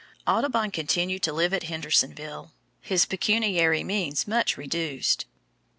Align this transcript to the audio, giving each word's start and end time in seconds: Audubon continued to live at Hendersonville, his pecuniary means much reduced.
Audubon 0.25 0.71
continued 0.71 1.21
to 1.21 1.31
live 1.31 1.53
at 1.53 1.61
Hendersonville, 1.65 2.51
his 2.81 3.05
pecuniary 3.05 3.83
means 3.83 4.27
much 4.27 4.57
reduced. 4.57 5.25